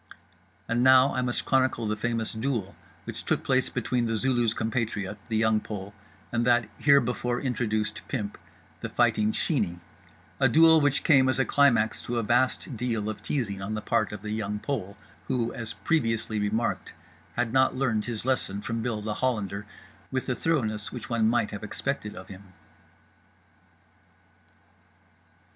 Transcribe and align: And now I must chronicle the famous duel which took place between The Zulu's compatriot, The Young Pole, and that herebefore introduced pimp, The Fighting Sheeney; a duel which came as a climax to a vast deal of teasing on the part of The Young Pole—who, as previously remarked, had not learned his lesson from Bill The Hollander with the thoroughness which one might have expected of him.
And 0.67 0.83
now 0.83 1.13
I 1.13 1.21
must 1.21 1.45
chronicle 1.45 1.85
the 1.85 1.95
famous 1.95 2.31
duel 2.33 2.73
which 3.03 3.23
took 3.23 3.43
place 3.43 3.69
between 3.69 4.07
The 4.07 4.15
Zulu's 4.17 4.55
compatriot, 4.55 5.19
The 5.29 5.37
Young 5.37 5.59
Pole, 5.59 5.93
and 6.31 6.43
that 6.43 6.67
herebefore 6.79 7.39
introduced 7.39 8.01
pimp, 8.07 8.39
The 8.79 8.89
Fighting 8.89 9.31
Sheeney; 9.31 9.79
a 10.39 10.49
duel 10.49 10.81
which 10.81 11.03
came 11.03 11.29
as 11.29 11.37
a 11.37 11.45
climax 11.45 12.01
to 12.01 12.17
a 12.17 12.23
vast 12.23 12.75
deal 12.75 13.09
of 13.11 13.21
teasing 13.21 13.61
on 13.61 13.75
the 13.75 13.79
part 13.81 14.11
of 14.11 14.23
The 14.23 14.31
Young 14.31 14.57
Pole—who, 14.57 15.53
as 15.53 15.73
previously 15.73 16.39
remarked, 16.39 16.95
had 17.35 17.53
not 17.53 17.75
learned 17.75 18.05
his 18.05 18.25
lesson 18.25 18.59
from 18.59 18.81
Bill 18.81 19.03
The 19.03 19.13
Hollander 19.13 19.67
with 20.09 20.25
the 20.25 20.33
thoroughness 20.33 20.91
which 20.91 21.11
one 21.11 21.29
might 21.29 21.51
have 21.51 21.63
expected 21.63 22.15
of 22.15 22.27
him. 22.27 22.53